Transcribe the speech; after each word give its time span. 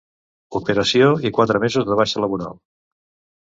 Operació 0.59 1.09
i 1.31 1.33
quatre 1.35 1.61
mesos 1.65 1.87
de 1.91 1.99
baixa 2.01 2.25
laboral. 2.25 2.59